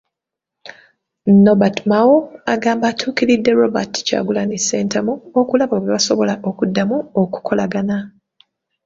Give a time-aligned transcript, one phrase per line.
[1.43, 2.15] Nobert Mao
[2.53, 7.97] agamba atuukiridde Robert Kyagulanyi Ssentamu okulaba bwe basobola okuddamu okukolagana..